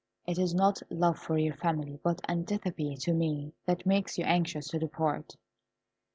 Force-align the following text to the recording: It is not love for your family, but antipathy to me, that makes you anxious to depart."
It 0.25 0.39
is 0.39 0.55
not 0.55 0.81
love 0.89 1.19
for 1.19 1.37
your 1.37 1.53
family, 1.53 1.99
but 2.01 2.27
antipathy 2.27 2.95
to 2.95 3.13
me, 3.13 3.53
that 3.67 3.85
makes 3.85 4.17
you 4.17 4.23
anxious 4.25 4.67
to 4.69 4.79
depart." 4.79 5.35